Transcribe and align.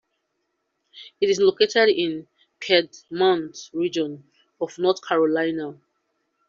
It 1.19 1.29
is 1.29 1.39
located 1.39 1.89
in 1.89 2.21
the 2.21 2.27
Piedmont 2.59 3.69
region 3.71 4.23
of 4.59 4.75
North 4.79 5.07
Carolina. 5.07 5.79